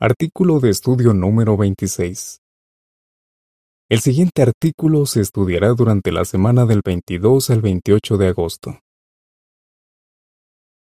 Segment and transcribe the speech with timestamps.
[0.00, 2.40] Artículo de estudio número 26.
[3.88, 8.80] El siguiente artículo se estudiará durante la semana del 22 al 28 de agosto.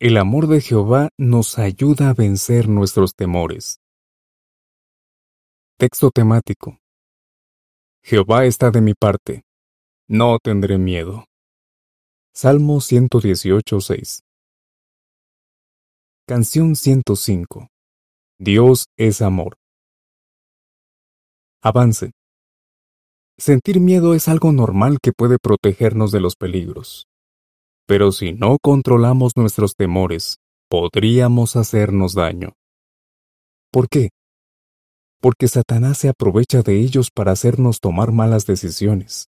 [0.00, 3.78] El amor de Jehová nos ayuda a vencer nuestros temores.
[5.78, 6.80] Texto temático.
[8.02, 9.44] Jehová está de mi parte.
[10.08, 11.26] No tendré miedo.
[12.34, 14.24] Salmo 118.6.
[16.26, 17.68] Canción 105.
[18.38, 19.56] Dios es amor.
[21.62, 22.12] Avance.
[23.38, 27.06] Sentir miedo es algo normal que puede protegernos de los peligros.
[27.86, 30.36] Pero si no controlamos nuestros temores,
[30.68, 32.52] podríamos hacernos daño.
[33.72, 34.10] ¿Por qué?
[35.22, 39.28] Porque Satanás se aprovecha de ellos para hacernos tomar malas decisiones.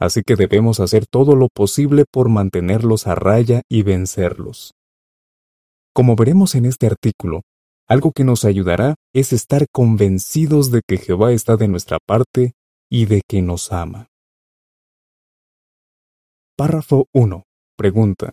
[0.00, 4.72] Así que debemos hacer todo lo posible por mantenerlos a raya y vencerlos.
[5.92, 7.42] Como veremos en este artículo,
[7.88, 12.54] algo que nos ayudará es estar convencidos de que Jehová está de nuestra parte
[12.90, 14.08] y de que nos ama.
[16.56, 17.44] Párrafo 1.
[17.76, 18.32] Pregunta.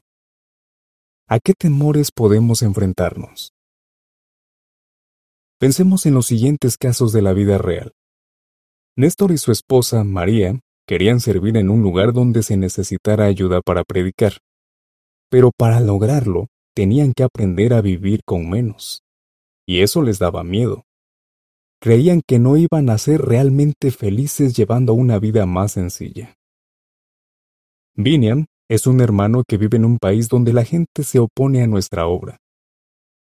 [1.28, 3.54] ¿A qué temores podemos enfrentarnos?
[5.59, 7.94] Pensemos en los siguientes casos de la vida real.
[8.98, 13.84] Néstor y su esposa, María, querían servir en un lugar donde se necesitara ayuda para
[13.84, 14.40] predicar.
[15.30, 19.04] Pero para lograrlo, tenían que aprender a vivir con menos
[19.66, 20.86] y eso les daba miedo.
[21.80, 26.36] Creían que no iban a ser realmente felices llevando una vida más sencilla.
[27.95, 31.67] Vinian es un hermano que vive en un país donde la gente se opone a
[31.67, 32.38] nuestra obra.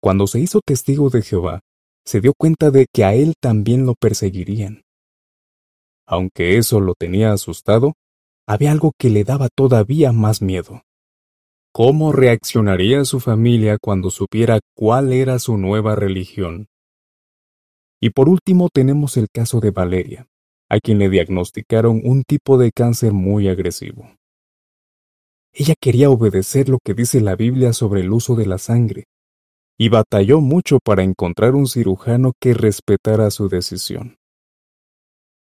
[0.02, 1.62] Cuando se hizo testigo de Jehová,
[2.06, 4.84] se dio cuenta de que a él también lo perseguirían.
[6.06, 7.94] Aunque eso lo tenía asustado,
[8.48, 10.82] había algo que le daba todavía más miedo.
[11.74, 16.68] ¿Cómo reaccionaría su familia cuando supiera cuál era su nueva religión?
[18.02, 20.28] Y por último tenemos el caso de Valeria,
[20.70, 24.12] a quien le diagnosticaron un tipo de cáncer muy agresivo.
[25.54, 29.06] Ella quería obedecer lo que dice la Biblia sobre el uso de la sangre,
[29.78, 34.18] y batalló mucho para encontrar un cirujano que respetara su decisión.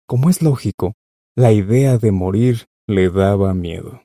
[0.07, 0.93] Como es lógico,
[1.35, 4.04] la idea de morir le daba miedo.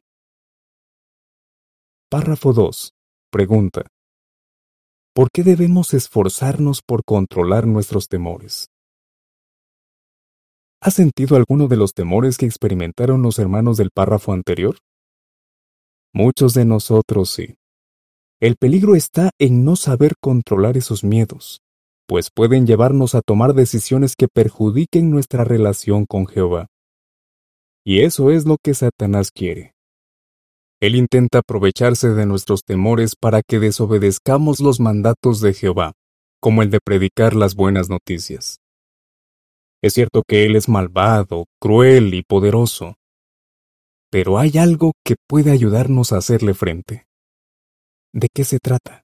[2.12, 2.92] Párrafo 2.
[3.30, 3.86] Pregunta.
[5.14, 8.66] ¿Por qué debemos esforzarnos por controlar nuestros temores?
[10.82, 14.78] ¿Has sentido alguno de los temores que experimentaron los hermanos del párrafo anterior?
[16.12, 17.54] Muchos de nosotros sí.
[18.40, 21.60] El peligro está en no saber controlar esos miedos,
[22.08, 26.66] pues pueden llevarnos a tomar decisiones que perjudiquen nuestra relación con Jehová.
[27.86, 29.74] Y eso es lo que Satanás quiere.
[30.80, 35.92] Él intenta aprovecharse de nuestros temores para que desobedezcamos los mandatos de Jehová,
[36.40, 38.60] como el de predicar las buenas noticias.
[39.82, 42.94] Es cierto que Él es malvado, cruel y poderoso,
[44.10, 47.04] pero hay algo que puede ayudarnos a hacerle frente.
[48.12, 49.02] ¿De qué se trata?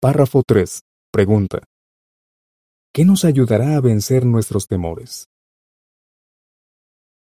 [0.00, 0.80] Párrafo 3.
[1.12, 1.64] Pregunta.
[2.94, 5.26] ¿Qué nos ayudará a vencer nuestros temores?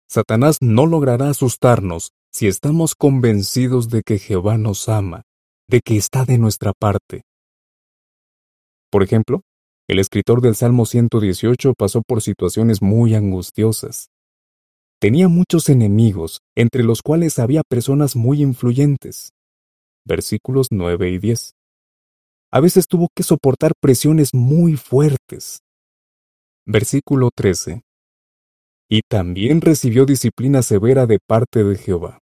[0.09, 5.23] Satanás no logrará asustarnos si estamos convencidos de que Jehová nos ama,
[5.67, 7.23] de que está de nuestra parte.
[8.91, 9.41] Por ejemplo,
[9.87, 14.09] el escritor del Salmo 118 pasó por situaciones muy angustiosas.
[14.99, 19.31] Tenía muchos enemigos, entre los cuales había personas muy influyentes.
[20.05, 21.53] Versículos 9 y 10.
[22.51, 25.61] A veces tuvo que soportar presiones muy fuertes.
[26.65, 27.81] Versículo 13
[28.89, 32.19] y también recibió disciplina severa de parte de Jehová.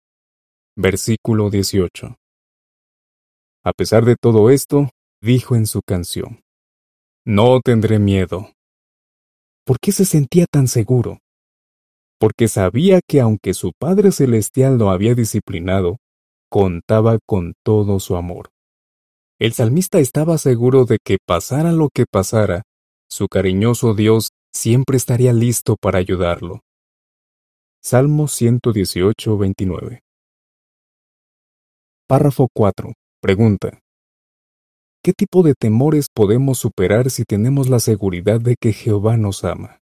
[0.75, 2.17] Versículo 18.
[3.63, 4.89] A pesar de todo esto,
[5.21, 6.41] dijo en su canción,
[7.27, 8.51] No tendré miedo.
[9.67, 11.19] ¿Por qué se sentía tan seguro?
[12.19, 15.99] Porque sabía que aunque su Padre Celestial lo había disciplinado,
[16.51, 18.51] contaba con todo su amor.
[19.39, 22.63] El salmista estaba seguro de que pasara lo que pasara,
[23.11, 26.61] su cariñoso Dios siempre estaría listo para ayudarlo.
[27.83, 30.01] Salmo 118, 29.
[32.07, 32.93] Párrafo 4.
[33.21, 33.81] Pregunta.
[35.03, 39.79] ¿Qué tipo de temores podemos superar si tenemos la seguridad de que Jehová nos ama?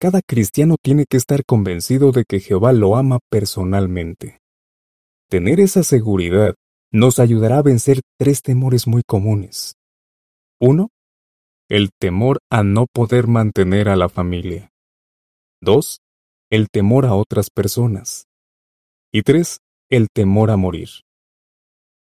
[0.00, 4.40] Cada cristiano tiene que estar convencido de que Jehová lo ama personalmente.
[5.28, 6.54] Tener esa seguridad
[6.90, 9.76] nos ayudará a vencer tres temores muy comunes.
[10.60, 10.88] 1
[11.72, 14.70] el temor a no poder mantener a la familia.
[15.62, 16.00] 2.
[16.50, 18.26] El temor a otras personas.
[19.10, 19.56] Y 3.
[19.88, 20.90] El temor a morir.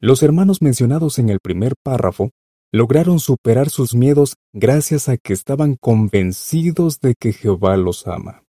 [0.00, 2.30] Los hermanos mencionados en el primer párrafo
[2.72, 8.42] lograron superar sus miedos gracias a que estaban convencidos de que Jehová los ama.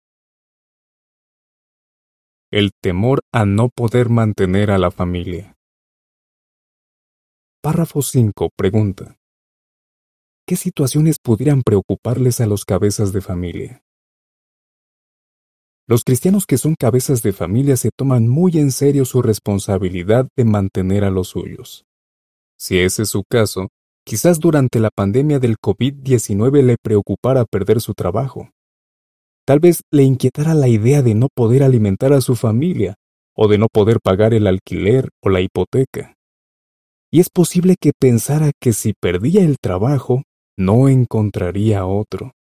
[2.51, 5.53] El temor a no poder mantener a la familia.
[7.61, 8.49] Párrafo 5.
[8.57, 9.15] Pregunta.
[10.45, 13.81] ¿Qué situaciones pudieran preocuparles a los cabezas de familia?
[15.87, 20.43] Los cristianos que son cabezas de familia se toman muy en serio su responsabilidad de
[20.43, 21.85] mantener a los suyos.
[22.57, 23.69] Si ese es su caso,
[24.05, 28.49] quizás durante la pandemia del COVID-19 le preocupara perder su trabajo.
[29.45, 32.95] Tal vez le inquietara la idea de no poder alimentar a su familia
[33.33, 36.15] o de no poder pagar el alquiler o la hipoteca.
[37.09, 40.23] Y es posible que pensara que si perdía el trabajo,
[40.57, 42.33] no encontraría otro.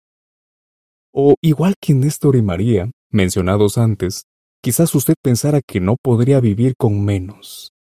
[1.15, 4.25] O igual que Néstor y María, mencionados antes,
[4.63, 7.73] quizás usted pensara que no podría vivir con menos.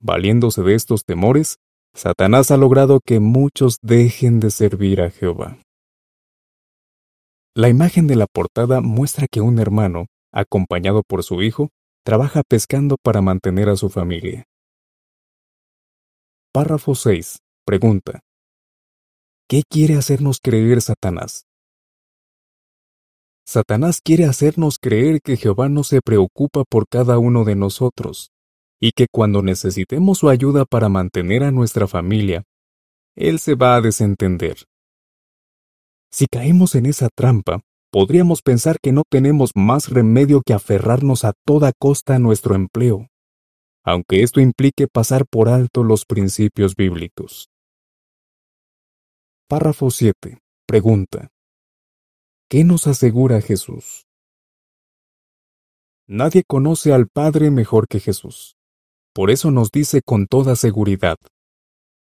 [0.00, 1.56] Valiéndose de estos temores,
[1.94, 5.58] Satanás ha logrado que muchos dejen de servir a Jehová.
[7.54, 11.70] La imagen de la portada muestra que un hermano, acompañado por su hijo,
[12.04, 14.44] trabaja pescando para mantener a su familia.
[16.52, 17.38] Párrafo 6.
[17.66, 18.20] Pregunta.
[19.50, 21.46] ¿Qué quiere hacernos creer Satanás?
[23.46, 28.30] Satanás quiere hacernos creer que Jehová no se preocupa por cada uno de nosotros,
[28.78, 32.44] y que cuando necesitemos su ayuda para mantener a nuestra familia,
[33.16, 34.66] Él se va a desentender.
[36.12, 41.32] Si caemos en esa trampa, podríamos pensar que no tenemos más remedio que aferrarnos a
[41.46, 43.08] toda costa a nuestro empleo,
[43.82, 47.48] aunque esto implique pasar por alto los principios bíblicos.
[49.50, 50.42] Párrafo 7.
[50.66, 51.30] Pregunta.
[52.50, 54.06] ¿Qué nos asegura Jesús?
[56.06, 58.56] Nadie conoce al Padre mejor que Jesús.
[59.14, 61.16] Por eso nos dice con toda seguridad.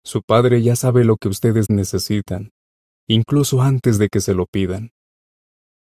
[0.03, 2.53] Su Padre ya sabe lo que ustedes necesitan,
[3.07, 4.93] incluso antes de que se lo pidan.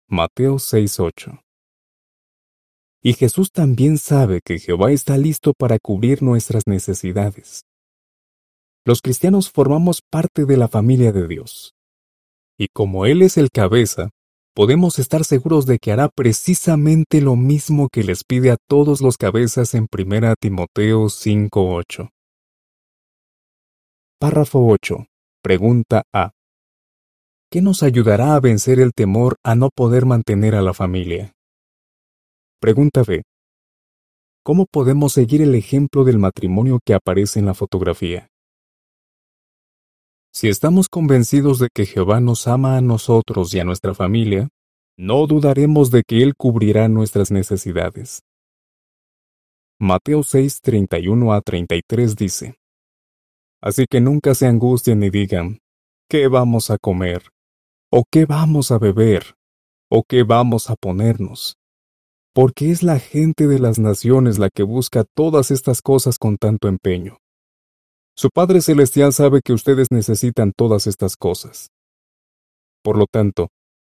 [0.07, 1.42] Mateo 6:8
[3.01, 7.63] Y Jesús también sabe que Jehová está listo para cubrir nuestras necesidades
[8.89, 11.75] los cristianos formamos parte de la familia de Dios.
[12.57, 14.09] Y como Él es el cabeza,
[14.56, 19.15] podemos estar seguros de que hará precisamente lo mismo que les pide a todos los
[19.15, 22.09] cabezas en 1 Timoteo 5.8.
[24.19, 25.06] Párrafo 8.
[25.44, 26.31] Pregunta A.
[27.51, 31.33] ¿Qué nos ayudará a vencer el temor a no poder mantener a la familia?
[32.59, 33.21] Pregunta B.
[34.44, 38.30] ¿Cómo podemos seguir el ejemplo del matrimonio que aparece en la fotografía?
[40.31, 44.49] Si estamos convencidos de que Jehová nos ama a nosotros y a nuestra familia,
[44.95, 48.21] no dudaremos de que Él cubrirá nuestras necesidades.
[49.79, 52.59] Mateo 6, 31 a 33 dice,
[53.61, 55.59] Así que nunca se angustien ni digan,
[56.09, 57.23] ¿qué vamos a comer?
[57.91, 59.35] ¿O qué vamos a beber?
[59.89, 61.57] ¿O qué vamos a ponernos?
[62.33, 66.67] Porque es la gente de las naciones la que busca todas estas cosas con tanto
[66.67, 67.17] empeño.
[68.15, 71.69] Su Padre Celestial sabe que ustedes necesitan todas estas cosas.
[72.83, 73.50] Por lo tanto,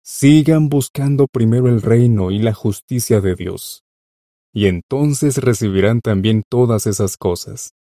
[0.02, 3.82] sigan buscando primero el reino y la justicia de Dios,
[4.52, 7.72] y entonces recibirán también todas esas cosas.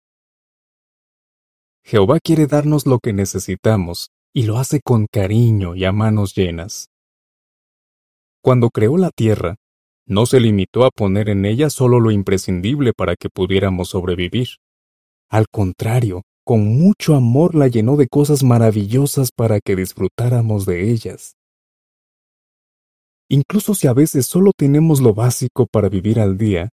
[1.83, 6.89] Jehová quiere darnos lo que necesitamos, y lo hace con cariño y a manos llenas.
[8.41, 9.55] Cuando creó la tierra,
[10.05, 14.47] no se limitó a poner en ella solo lo imprescindible para que pudiéramos sobrevivir.
[15.29, 21.35] Al contrario, con mucho amor la llenó de cosas maravillosas para que disfrutáramos de ellas.
[23.29, 26.69] Incluso si a veces solo tenemos lo básico para vivir al día,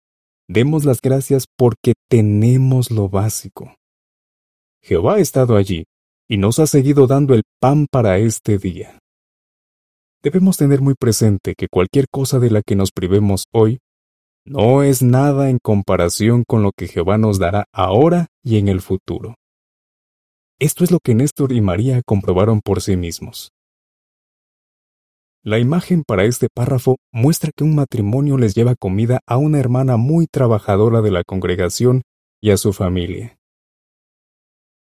[0.48, 3.74] demos las gracias porque tenemos lo básico.
[4.80, 5.84] Jehová ha estado allí
[6.28, 9.00] y nos ha seguido dando el pan para este día.
[10.22, 13.80] Debemos tener muy presente que cualquier cosa de la que nos privemos hoy
[14.44, 18.80] no es nada en comparación con lo que Jehová nos dará ahora y en el
[18.80, 19.36] futuro.
[20.58, 23.50] Esto es lo que Néstor y María comprobaron por sí mismos.
[25.42, 29.96] La imagen para este párrafo muestra que un matrimonio les lleva comida a una hermana
[29.96, 32.02] muy trabajadora de la congregación
[32.40, 33.36] y a su familia.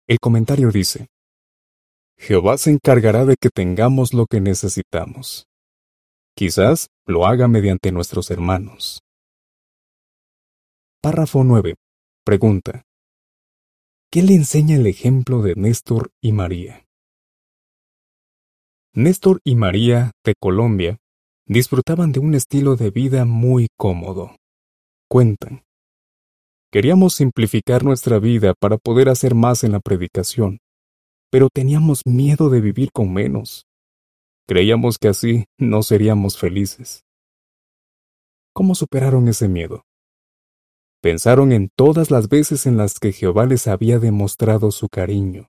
[0.06, 1.08] El comentario dice,
[2.18, 5.46] Jehová se encargará de que tengamos lo que necesitamos.
[6.34, 9.00] Quizás lo haga mediante nuestros hermanos.
[11.06, 11.76] Párrafo 9.
[12.24, 12.82] Pregunta.
[14.10, 16.84] ¿Qué le enseña el ejemplo de Néstor y María?
[18.92, 20.98] Néstor y María, de Colombia,
[21.46, 24.34] disfrutaban de un estilo de vida muy cómodo.
[25.08, 25.62] Cuentan.
[26.72, 30.58] Queríamos simplificar nuestra vida para poder hacer más en la predicación.
[31.30, 33.64] pero teníamos miedo de vivir con menos.
[34.48, 37.04] Creíamos que así no seríamos felices.
[38.52, 39.85] ¿Cómo superaron ese miedo?
[41.06, 45.46] Pensaron en todas las veces en las que Jehová les había demostrado su cariño.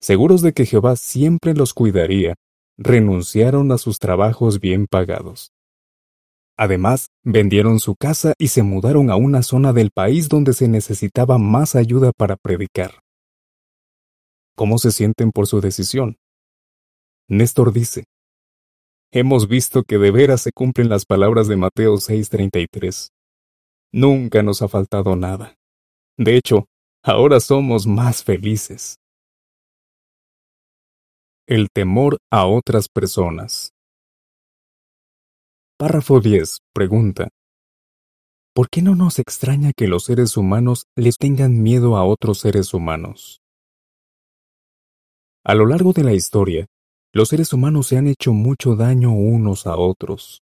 [0.00, 2.36] Seguros de que Jehová siempre los cuidaría,
[2.78, 5.50] renunciaron a sus trabajos bien pagados.
[6.56, 11.36] Además, vendieron su casa y se mudaron a una zona del país donde se necesitaba
[11.38, 13.00] más ayuda para predicar.
[14.54, 16.18] ¿Cómo se sienten por su decisión?
[17.26, 18.04] Néstor dice,
[19.10, 23.10] Hemos visto que de veras se cumplen las palabras de Mateo 6:33.
[23.92, 25.56] Nunca nos ha faltado nada.
[26.16, 26.66] De hecho,
[27.02, 28.96] ahora somos más felices.
[31.46, 33.72] El temor a otras personas.
[35.76, 36.58] Párrafo 10.
[36.72, 37.28] Pregunta.
[38.54, 42.74] ¿Por qué no nos extraña que los seres humanos les tengan miedo a otros seres
[42.74, 43.40] humanos?
[45.44, 46.66] A lo largo de la historia,
[47.12, 50.42] los seres humanos se han hecho mucho daño unos a otros.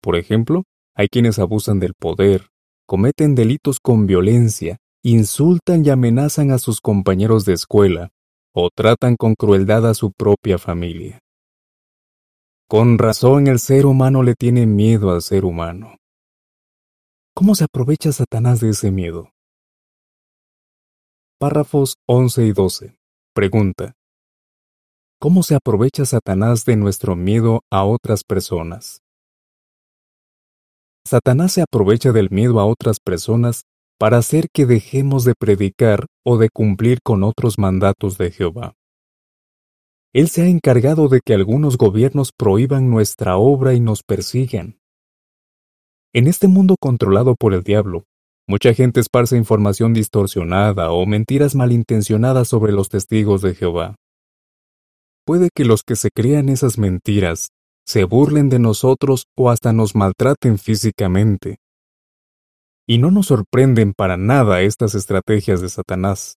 [0.00, 0.64] Por ejemplo,
[0.98, 2.48] hay quienes abusan del poder,
[2.84, 8.10] cometen delitos con violencia, insultan y amenazan a sus compañeros de escuela,
[8.52, 11.20] o tratan con crueldad a su propia familia.
[12.68, 15.98] Con razón el ser humano le tiene miedo al ser humano.
[17.32, 19.30] ¿Cómo se aprovecha Satanás de ese miedo?
[21.38, 22.98] Párrafos 11 y 12.
[23.32, 23.94] Pregunta.
[25.20, 29.00] ¿Cómo se aprovecha Satanás de nuestro miedo a otras personas?
[31.08, 33.62] Satanás se aprovecha del miedo a otras personas
[33.98, 38.74] para hacer que dejemos de predicar o de cumplir con otros mandatos de Jehová.
[40.12, 44.80] Él se ha encargado de que algunos gobiernos prohíban nuestra obra y nos persigan.
[46.12, 48.04] En este mundo controlado por el diablo,
[48.46, 53.96] mucha gente esparce información distorsionada o mentiras malintencionadas sobre los testigos de Jehová.
[55.24, 57.48] Puede que los que se crean esas mentiras
[57.88, 61.56] se burlen de nosotros o hasta nos maltraten físicamente.
[62.86, 66.36] Y no nos sorprenden para nada estas estrategias de Satanás.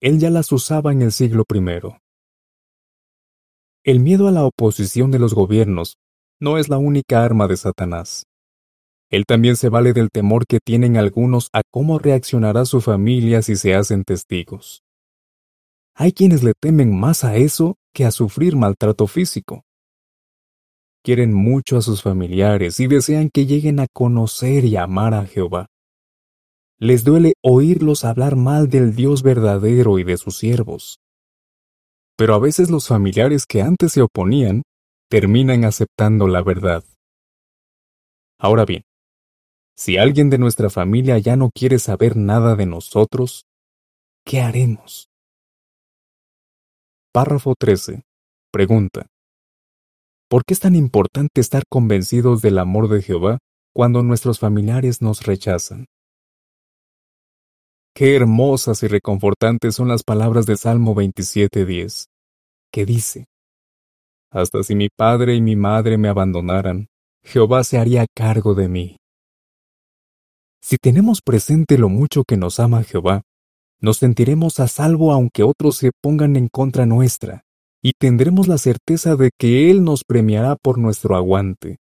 [0.00, 1.60] Él ya las usaba en el siglo I.
[3.82, 5.96] El miedo a la oposición de los gobiernos
[6.38, 8.26] no es la única arma de Satanás.
[9.10, 13.56] Él también se vale del temor que tienen algunos a cómo reaccionará su familia si
[13.56, 14.84] se hacen testigos.
[15.96, 19.64] Hay quienes le temen más a eso que a sufrir maltrato físico.
[21.02, 25.66] Quieren mucho a sus familiares y desean que lleguen a conocer y amar a Jehová.
[26.78, 31.00] Les duele oírlos hablar mal del Dios verdadero y de sus siervos
[32.20, 34.60] pero a veces los familiares que antes se oponían
[35.08, 36.84] terminan aceptando la verdad.
[38.38, 38.82] Ahora bien,
[39.74, 43.46] si alguien de nuestra familia ya no quiere saber nada de nosotros,
[44.26, 45.08] ¿qué haremos?
[47.10, 48.02] Párrafo 13.
[48.52, 49.06] Pregunta.
[50.30, 53.38] ¿Por qué es tan importante estar convencidos del amor de Jehová
[53.74, 55.86] cuando nuestros familiares nos rechazan?
[57.96, 62.04] Qué hermosas y reconfortantes son las palabras de Salmo 27.10,
[62.72, 63.24] que dice,
[64.30, 66.86] Hasta si mi padre y mi madre me abandonaran,
[67.24, 68.96] Jehová se haría cargo de mí.
[70.62, 73.22] Si tenemos presente lo mucho que nos ama Jehová,
[73.80, 77.42] nos sentiremos a salvo aunque otros se pongan en contra nuestra,
[77.82, 81.78] y tendremos la certeza de que Él nos premiará por nuestro aguante.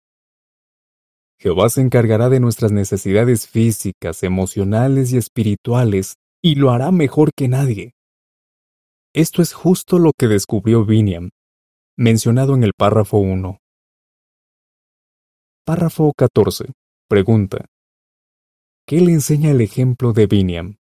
[1.40, 7.48] Jehová se encargará de nuestras necesidades físicas, emocionales y espirituales, y lo hará mejor que
[7.48, 7.94] nadie.
[9.14, 11.30] Esto es justo lo que descubrió Biniam,
[11.98, 13.60] mencionado en el párrafo 1.
[15.66, 16.72] Párrafo 14.
[17.08, 17.66] Pregunta.
[18.88, 20.78] ¿Qué le enseña el ejemplo de Biniam?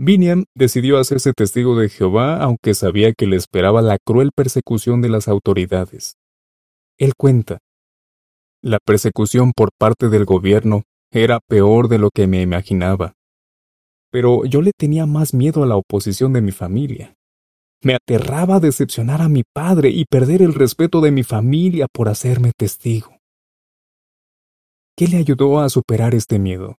[0.00, 5.08] Biniam decidió hacerse testigo de Jehová aunque sabía que le esperaba la cruel persecución de
[5.08, 6.14] las autoridades.
[6.98, 7.58] Él cuenta,
[8.62, 13.14] la persecución por parte del gobierno era peor de lo que me imaginaba.
[14.10, 17.14] Pero yo le tenía más miedo a la oposición de mi familia.
[17.82, 22.52] Me aterraba decepcionar a mi padre y perder el respeto de mi familia por hacerme
[22.56, 23.18] testigo.
[24.96, 26.76] ¿Qué le ayudó a superar este miedo?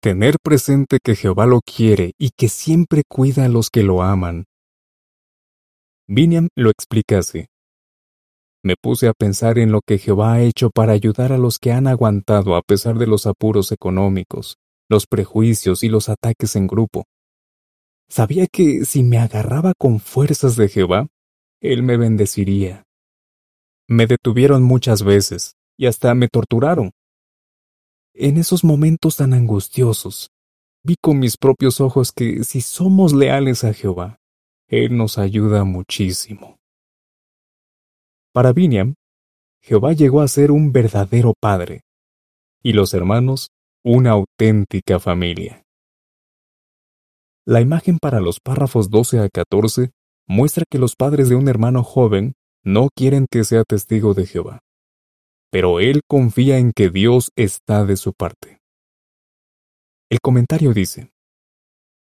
[0.00, 4.44] Tener presente que Jehová lo quiere y que siempre cuida a los que lo aman.
[6.06, 7.46] Biniam lo explica así.
[8.62, 11.72] Me puse a pensar en lo que Jehová ha hecho para ayudar a los que
[11.72, 14.56] han aguantado a pesar de los apuros económicos,
[14.88, 17.04] los prejuicios y los ataques en grupo.
[18.08, 21.08] Sabía que si me agarraba con fuerzas de Jehová,
[21.60, 22.84] Él me bendeciría.
[23.88, 26.92] Me detuvieron muchas veces y hasta me torturaron.
[28.20, 30.32] En esos momentos tan angustiosos,
[30.82, 34.18] vi con mis propios ojos que si somos leales a Jehová,
[34.66, 36.58] Él nos ayuda muchísimo.
[38.32, 38.94] Para Biniam,
[39.62, 41.82] Jehová llegó a ser un verdadero padre,
[42.60, 43.50] y los hermanos
[43.84, 45.62] una auténtica familia.
[47.46, 49.92] La imagen para los párrafos 12 a 14
[50.26, 52.32] muestra que los padres de un hermano joven
[52.64, 54.58] no quieren que sea testigo de Jehová,
[55.50, 58.60] pero él confía en que Dios está de su parte.
[60.10, 61.10] El comentario dice,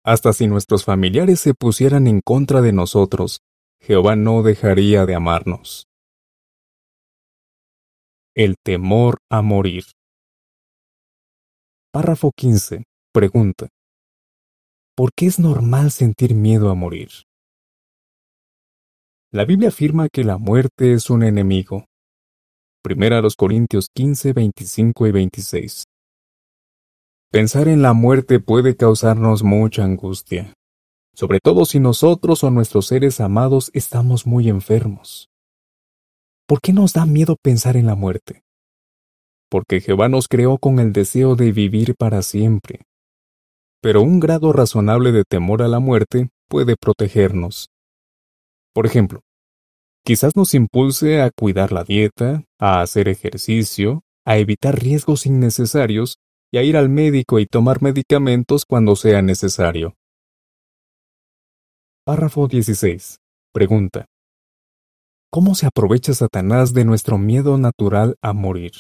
[0.05, 3.41] Hasta si nuestros familiares se pusieran en contra de nosotros,
[3.81, 5.87] Jehová no dejaría de amarnos.
[8.35, 9.85] El temor a morir.
[11.93, 12.85] Párrafo 15.
[13.13, 13.69] Pregunta.
[14.95, 17.09] ¿Por qué es normal sentir miedo a morir?
[19.33, 21.87] La Biblia afirma que la muerte es un enemigo.
[22.87, 25.83] Primera a los Corintios 15, 25 y 26.
[27.33, 30.55] Pensar en la muerte puede causarnos mucha angustia,
[31.13, 35.29] sobre todo si nosotros o nuestros seres amados estamos muy enfermos.
[36.47, 38.43] ¿Por qué nos da miedo pensar en la muerte?
[39.51, 42.83] Porque Jehová nos creó con el deseo de vivir para siempre.
[43.83, 47.67] Pero un grado razonable de temor a la muerte puede protegernos.
[48.73, 49.23] Por ejemplo,
[50.07, 56.19] Quizás nos impulse a cuidar la dieta, a hacer ejercicio, a evitar riesgos innecesarios
[56.53, 59.97] y a ir al médico y tomar medicamentos cuando sea necesario.
[62.05, 63.17] Párrafo 16.
[63.53, 64.07] Pregunta.
[65.29, 68.75] ¿Cómo se aprovecha Satanás de nuestro miedo natural a morir?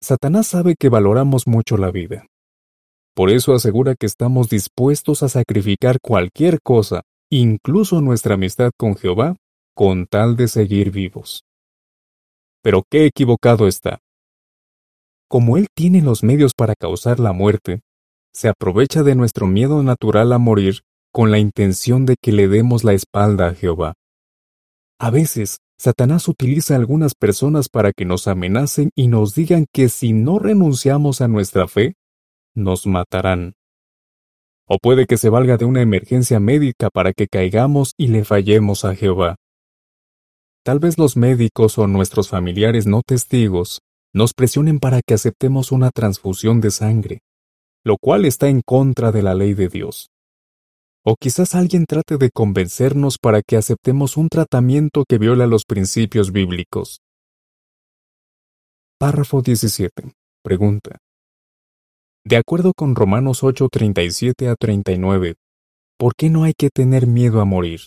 [0.00, 2.26] Satanás sabe que valoramos mucho la vida.
[3.16, 9.36] Por eso asegura que estamos dispuestos a sacrificar cualquier cosa incluso nuestra amistad con Jehová,
[9.74, 11.44] con tal de seguir vivos.
[12.62, 14.00] Pero qué equivocado está.
[15.28, 17.80] Como Él tiene los medios para causar la muerte,
[18.32, 20.80] se aprovecha de nuestro miedo natural a morir
[21.12, 23.94] con la intención de que le demos la espalda a Jehová.
[24.98, 29.88] A veces, Satanás utiliza a algunas personas para que nos amenacen y nos digan que
[29.88, 31.94] si no renunciamos a nuestra fe,
[32.54, 33.54] nos matarán.
[34.72, 38.84] O puede que se valga de una emergencia médica para que caigamos y le fallemos
[38.84, 39.34] a Jehová.
[40.64, 43.80] Tal vez los médicos o nuestros familiares no testigos
[44.14, 47.18] nos presionen para que aceptemos una transfusión de sangre,
[47.84, 50.10] lo cual está en contra de la ley de Dios.
[51.04, 56.30] O quizás alguien trate de convencernos para que aceptemos un tratamiento que viola los principios
[56.30, 57.00] bíblicos.
[59.00, 60.12] Párrafo 17.
[60.44, 60.98] Pregunta.
[62.24, 65.36] De acuerdo con Romanos 8, 37 a 39,
[65.96, 67.80] ¿por qué no hay que tener miedo a morir?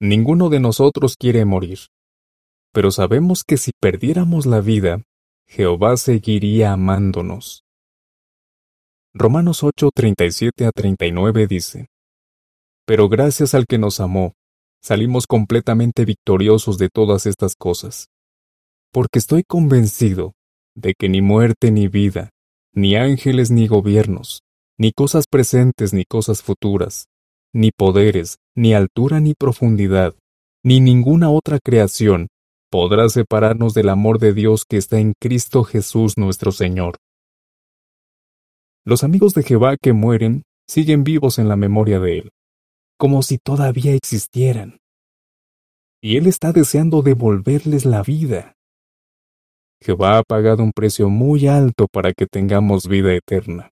[0.00, 1.80] Ninguno de nosotros quiere morir,
[2.72, 5.02] pero sabemos que si perdiéramos la vida,
[5.46, 7.62] Jehová seguiría amándonos.
[9.12, 11.88] Romanos 8, 37 a 39 dice,
[12.86, 14.32] Pero gracias al que nos amó,
[14.82, 18.08] salimos completamente victoriosos de todas estas cosas.
[18.92, 20.32] Porque estoy convencido
[20.74, 22.30] de que ni muerte ni vida,
[22.72, 24.42] ni ángeles ni gobiernos,
[24.78, 27.06] ni cosas presentes ni cosas futuras,
[27.52, 30.14] ni poderes, ni altura ni profundidad,
[30.64, 32.28] ni ninguna otra creación
[32.70, 36.96] podrá separarnos del amor de Dios que está en Cristo Jesús nuestro Señor.
[38.84, 42.30] Los amigos de Jehová que mueren siguen vivos en la memoria de Él,
[42.98, 44.78] como si todavía existieran.
[46.02, 48.54] Y Él está deseando devolverles la vida.
[49.82, 53.70] Jehová ha pagado un precio muy alto para que tengamos vida eterna.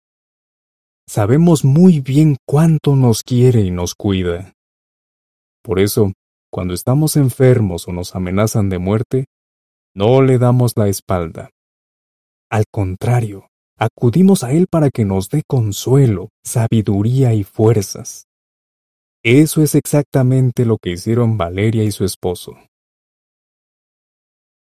[1.09, 4.53] Sabemos muy bien cuánto nos quiere y nos cuida.
[5.63, 6.13] Por eso,
[6.53, 9.27] cuando estamos enfermos o nos amenazan de muerte,
[9.95, 11.51] no le damos la espalda.
[12.51, 18.27] Al contrario, acudimos a Él para que nos dé consuelo, sabiduría y fuerzas.
[19.23, 22.57] Eso es exactamente lo que hicieron Valeria y su esposo.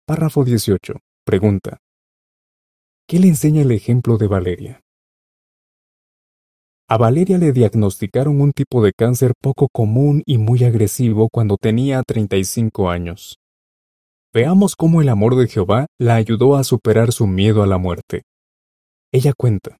[0.06, 0.94] Párrafo 18.
[1.28, 1.80] Pregunta.
[3.06, 4.80] ¿Qué le enseña el ejemplo de Valeria?
[6.88, 12.02] A Valeria le diagnosticaron un tipo de cáncer poco común y muy agresivo cuando tenía
[12.02, 13.36] 35 años.
[14.34, 18.24] Veamos cómo el amor de Jehová la ayudó a superar su miedo a la muerte.
[19.12, 19.76] Ella cuenta.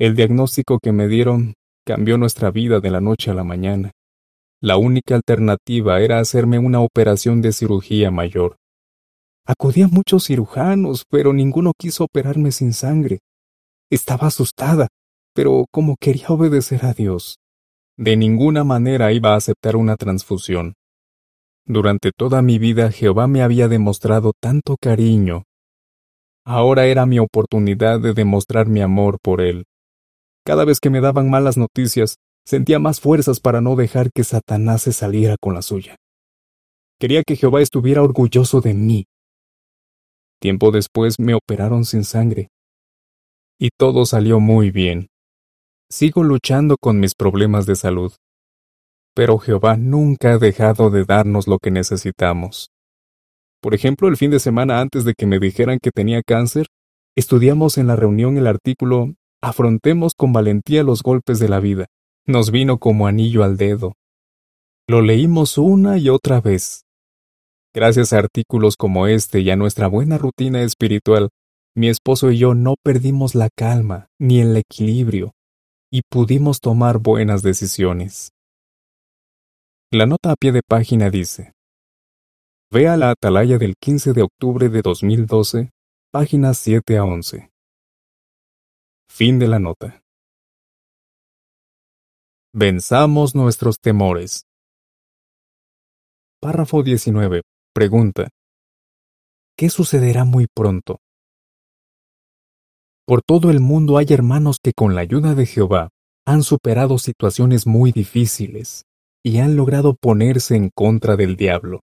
[0.00, 1.52] El diagnóstico que me dieron
[1.84, 3.90] cambió nuestra vida de la noche a la mañana.
[4.62, 8.56] La única alternativa era hacerme una operación de cirugía mayor.
[9.50, 13.20] Acudí a muchos cirujanos, pero ninguno quiso operarme sin sangre.
[13.90, 14.88] Estaba asustada,
[15.34, 17.38] pero como quería obedecer a Dios,
[17.96, 20.74] de ninguna manera iba a aceptar una transfusión.
[21.64, 25.44] Durante toda mi vida Jehová me había demostrado tanto cariño.
[26.44, 29.64] Ahora era mi oportunidad de demostrar mi amor por él.
[30.44, 34.82] Cada vez que me daban malas noticias, sentía más fuerzas para no dejar que Satanás
[34.82, 35.96] se saliera con la suya.
[37.00, 39.06] Quería que Jehová estuviera orgulloso de mí.
[40.40, 42.48] Tiempo después me operaron sin sangre.
[43.58, 45.08] Y todo salió muy bien.
[45.90, 48.12] Sigo luchando con mis problemas de salud.
[49.14, 52.70] Pero Jehová nunca ha dejado de darnos lo que necesitamos.
[53.60, 56.66] Por ejemplo, el fin de semana antes de que me dijeran que tenía cáncer,
[57.16, 61.86] estudiamos en la reunión el artículo Afrontemos con valentía los golpes de la vida.
[62.26, 63.94] Nos vino como anillo al dedo.
[64.88, 66.82] Lo leímos una y otra vez.
[67.80, 71.28] Gracias a artículos como este y a nuestra buena rutina espiritual,
[71.76, 75.30] mi esposo y yo no perdimos la calma ni el equilibrio
[75.88, 78.32] y pudimos tomar buenas decisiones.
[79.92, 81.52] La nota a pie de página dice,
[82.72, 85.70] Vea la atalaya del 15 de octubre de 2012,
[86.10, 87.48] páginas 7 a 11.
[89.08, 90.02] Fin de la nota.
[92.52, 94.46] Venzamos nuestros temores.
[96.40, 97.42] Párrafo 19.
[97.72, 98.28] Pregunta.
[99.56, 101.00] ¿Qué sucederá muy pronto?
[103.06, 105.90] Por todo el mundo hay hermanos que con la ayuda de Jehová
[106.26, 108.84] han superado situaciones muy difíciles
[109.22, 111.80] y han logrado ponerse en contra del diablo.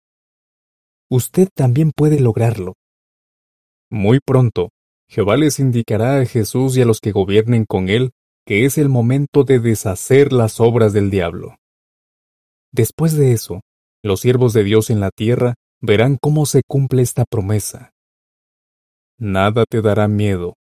[1.10, 2.74] Usted también puede lograrlo.
[3.90, 4.70] Muy pronto,
[5.08, 8.12] Jehová les indicará a Jesús y a los que gobiernen con él
[8.44, 11.56] que es el momento de deshacer las obras del diablo.
[12.72, 13.60] Después de eso,
[14.02, 17.92] los siervos de Dios en la tierra verán cómo se cumple esta promesa.
[19.18, 20.54] Nada te dará miedo,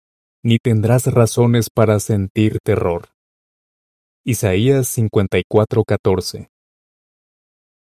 [0.44, 3.10] ni tendrás razones para sentir terror.
[4.26, 6.50] Isaías 54:14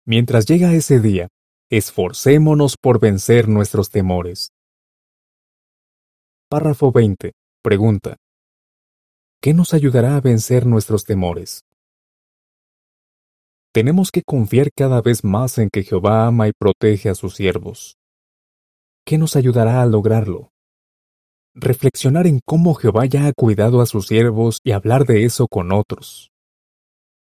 [0.05, 1.27] Mientras llega ese día,
[1.69, 4.51] esforcémonos por vencer nuestros temores.
[6.49, 7.33] Párrafo 20.
[7.61, 8.15] Pregunta.
[9.41, 11.66] ¿Qué nos ayudará a vencer nuestros temores?
[13.77, 17.95] Tenemos que confiar cada vez más en que Jehová ama y protege a sus siervos.
[19.05, 20.49] ¿Qué nos ayudará a lograrlo?
[21.53, 25.71] Reflexionar en cómo Jehová ya ha cuidado a sus siervos y hablar de eso con
[25.71, 26.31] otros.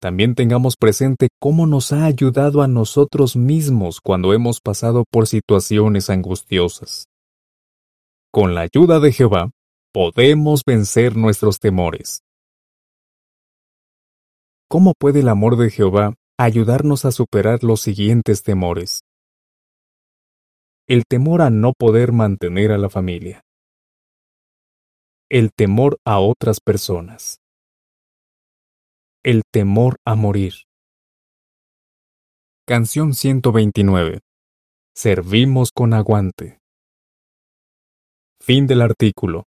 [0.02, 6.10] También tengamos presente cómo nos ha ayudado a nosotros mismos cuando hemos pasado por situaciones
[6.10, 7.06] angustiosas.
[8.34, 9.52] Con la ayuda de Jehová,
[9.94, 12.20] podemos vencer nuestros temores.
[14.68, 19.02] ¿Cómo puede el amor de Jehová ayudarnos a superar los siguientes temores?
[20.88, 23.42] El temor a no poder mantener a la familia.
[25.30, 27.38] El temor a otras personas.
[29.24, 30.54] El temor a morir.
[32.68, 34.20] Canción 129.
[34.96, 36.60] Servimos con aguante.
[38.42, 39.46] Fin del artículo.